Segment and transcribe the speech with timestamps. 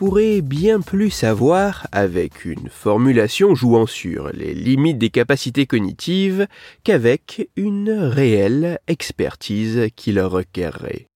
[0.00, 6.46] pourrait bien plus savoir avec une formulation jouant sur les limites des capacités cognitives
[6.84, 11.08] qu'avec une réelle expertise qui le requerrait.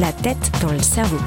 [0.00, 1.20] La tête dans le cerveau.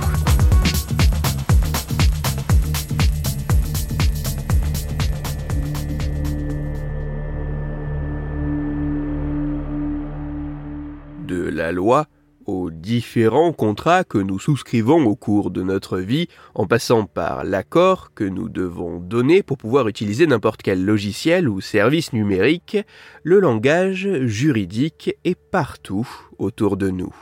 [11.26, 12.08] De la loi
[12.46, 18.14] aux différents contrats que nous souscrivons au cours de notre vie, en passant par l'accord
[18.14, 22.78] que nous devons donner pour pouvoir utiliser n'importe quel logiciel ou service numérique,
[23.24, 27.16] le langage juridique est partout autour de nous.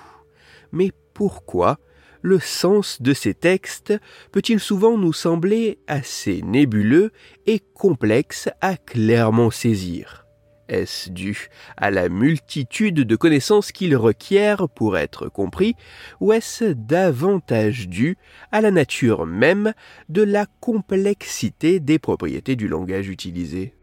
[0.72, 1.80] Mais pourquoi
[2.22, 3.94] le sens de ces textes
[4.32, 7.12] peut-il souvent nous sembler assez nébuleux
[7.46, 10.29] et complexe à clairement saisir?
[10.70, 15.76] Est-ce dû à la multitude de connaissances qu'il requiert pour être compris,
[16.20, 18.18] ou est-ce davantage dû
[18.52, 19.74] à la nature même
[20.08, 23.79] de la complexité des propriétés du langage utilisé?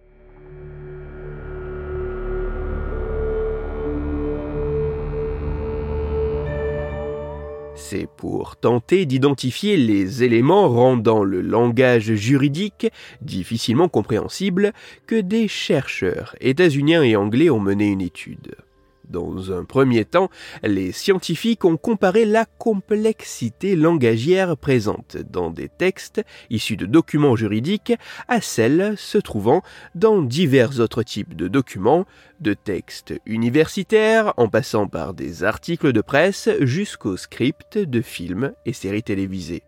[7.89, 12.89] C'est pour tenter d'identifier les éléments rendant le langage juridique
[13.23, 14.73] difficilement compréhensible
[15.07, 18.57] que des chercheurs états-uniens et anglais ont mené une étude.
[19.11, 20.31] Dans un premier temps,
[20.63, 27.93] les scientifiques ont comparé la complexité langagière présente dans des textes issus de documents juridiques
[28.29, 29.63] à celle se trouvant
[29.95, 32.07] dans divers autres types de documents,
[32.41, 38.73] de textes universitaires en passant par des articles de presse jusqu'aux scripts de films et
[38.73, 39.63] séries télévisées.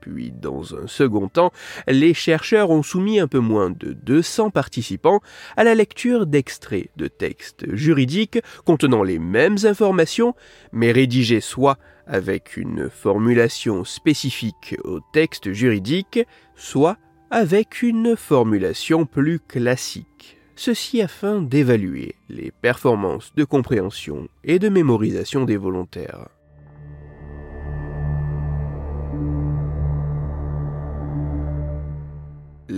[0.00, 1.52] Puis, dans un second temps,
[1.86, 5.20] les chercheurs ont soumis un peu moins de 200 participants
[5.56, 10.34] à la lecture d'extraits de textes juridiques contenant les mêmes informations,
[10.72, 16.20] mais rédigés soit avec une formulation spécifique au texte juridique,
[16.56, 16.96] soit
[17.30, 20.38] avec une formulation plus classique.
[20.56, 26.28] Ceci afin d'évaluer les performances de compréhension et de mémorisation des volontaires.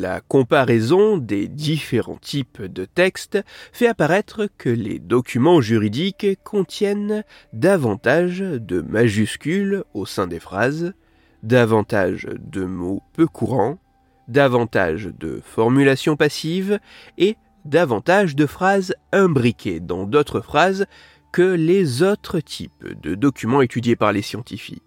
[0.01, 3.39] La comparaison des différents types de textes
[3.71, 7.23] fait apparaître que les documents juridiques contiennent
[7.53, 10.95] davantage de majuscules au sein des phrases,
[11.43, 13.79] davantage de mots peu courants,
[14.27, 16.81] davantage de formulations passives
[17.19, 17.37] et
[17.67, 20.87] davantage de phrases imbriquées dans d'autres phrases
[21.31, 24.83] que les autres types de documents étudiés par les scientifiques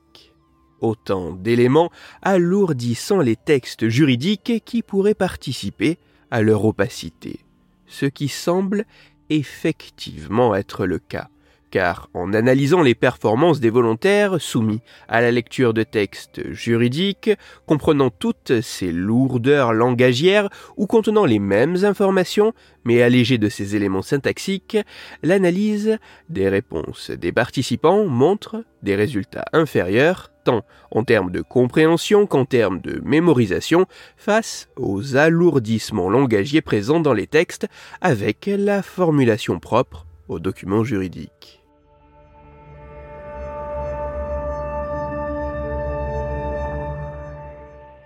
[0.83, 5.97] autant d'éléments alourdissant les textes juridiques qui pourraient participer
[6.29, 7.39] à leur opacité,
[7.87, 8.85] ce qui semble
[9.29, 11.29] effectivement être le cas
[11.73, 17.31] car en analysant les performances des volontaires soumis à la lecture de textes juridiques,
[17.65, 24.03] comprenant toutes ces lourdeurs langagières ou contenant les mêmes informations, mais allégées de ces éléments
[24.03, 24.77] syntaxiques,
[25.23, 25.97] l'analyse
[26.29, 32.81] des réponses des participants montre des résultats inférieurs tant en termes de compréhension qu'en termes
[32.81, 33.85] de mémorisation
[34.17, 37.67] face aux alourdissements langagiers présents dans les textes
[38.01, 41.62] avec la formulation propre aux documents juridiques.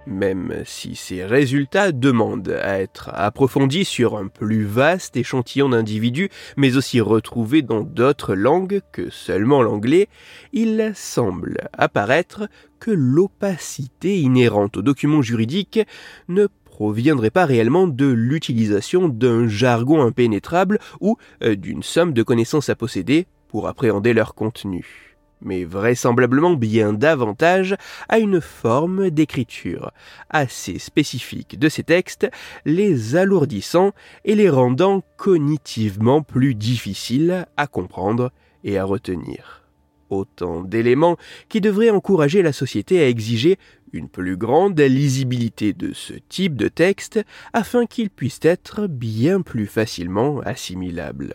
[0.08, 6.78] Même si ces résultats demandent à être approfondis sur un plus vaste échantillon d'individus, mais
[6.78, 10.08] aussi retrouvés dans d'autres langues que seulement l'anglais,
[10.54, 12.48] il semble apparaître
[12.80, 15.82] que l'opacité inhérente aux documents juridiques
[16.30, 22.70] ne proviendrait pas réellement de l'utilisation d'un jargon impénétrable ou euh, d'une somme de connaissances
[22.70, 25.07] à posséder pour appréhender leur contenu
[25.42, 27.76] mais vraisemblablement bien davantage
[28.10, 29.92] à une forme d'écriture
[30.30, 32.30] assez spécifique de ces textes,
[32.66, 33.92] les alourdissant
[34.26, 38.32] et les rendant cognitivement plus difficiles à comprendre
[38.64, 39.64] et à retenir.
[40.10, 41.18] Autant d'éléments
[41.50, 43.58] qui devraient encourager la société à exiger
[43.92, 47.20] une plus grande lisibilité de ce type de texte
[47.54, 51.34] afin qu'il puisse être bien plus facilement assimilable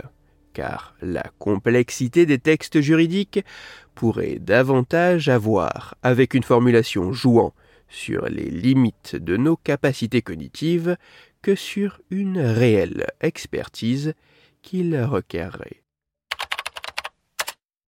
[0.53, 3.45] car la complexité des textes juridiques
[3.94, 7.55] pourrait davantage avoir avec une formulation jouant
[7.89, 10.97] sur les limites de nos capacités cognitives
[11.43, 14.15] que sur une réelle expertise
[14.62, 15.83] qu'il requerrait.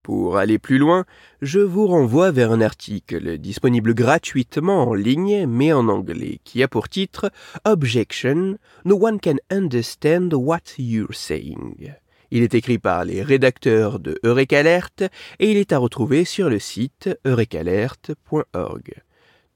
[0.03, 1.07] Pour aller plus loin,
[1.41, 6.69] je vous renvoie vers un article disponible gratuitement en ligne mais en anglais qui a
[6.69, 7.31] pour titre
[7.65, 11.95] Objection, No one can understand what you're saying.
[12.35, 15.05] Il est écrit par les rédacteurs de Eureka Alert
[15.39, 19.03] et il est à retrouver sur le site eurekalert.org.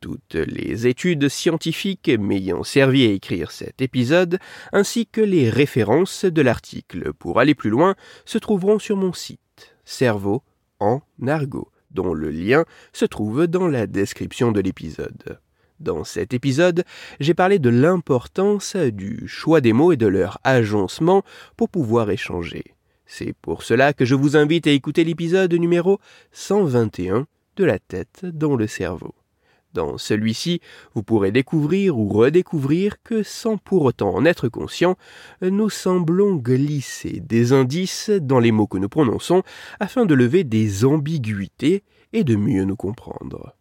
[0.01, 4.39] Toutes les études scientifiques m'ayant servi à écrire cet épisode,
[4.73, 9.75] ainsi que les références de l'article pour aller plus loin, se trouveront sur mon site
[9.85, 10.45] Cerveau
[10.79, 15.41] en argot, dont le lien se trouve dans la description de l'épisode.
[15.81, 16.85] Dans cet épisode,
[17.21, 21.23] j'ai parlé de l'importance du choix des mots et de leur agencement
[21.57, 22.65] pour pouvoir échanger.
[23.07, 26.01] C'est pour cela que je vous invite à écouter l'épisode numéro
[26.33, 27.27] 121
[27.57, 29.15] de la tête dans le cerveau.
[29.73, 30.61] Dans celui-ci,
[30.95, 34.97] vous pourrez découvrir ou redécouvrir que sans pour autant en être conscient,
[35.43, 39.43] nous semblons glisser des indices dans les mots que nous prononçons
[39.79, 43.58] afin de lever des ambiguïtés et de mieux nous comprendre.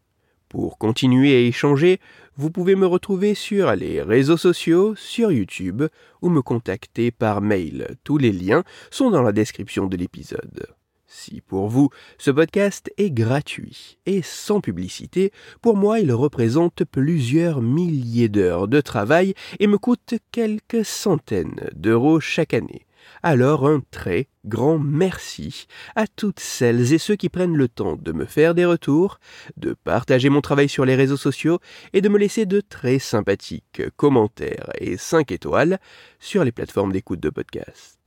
[0.50, 2.00] Pour continuer à échanger,
[2.38, 5.84] vous pouvez me retrouver sur les réseaux sociaux, sur YouTube
[6.22, 7.98] ou me contacter par mail.
[8.06, 10.68] Tous les liens sont dans la description de l'épisode.
[11.06, 17.62] Si pour vous, ce podcast est gratuit et sans publicité, pour moi il représente plusieurs
[17.62, 22.87] milliers d'heures de travail et me coûte quelques centaines d'euros chaque année.
[23.24, 28.12] Alors un très grand merci à toutes celles et ceux qui prennent le temps de
[28.12, 29.20] me faire des retours,
[29.58, 31.60] de partager mon travail sur les réseaux sociaux
[31.94, 35.80] et de me laisser de très sympathiques commentaires et 5 étoiles
[36.20, 37.98] sur les plateformes d'écoute de podcast.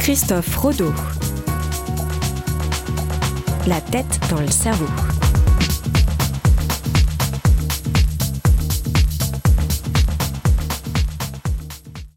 [0.00, 0.92] Christophe Rodeau.
[3.66, 5.13] La tête dans le cerveau.